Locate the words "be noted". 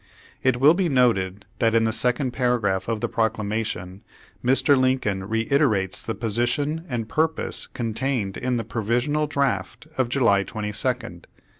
0.73-1.45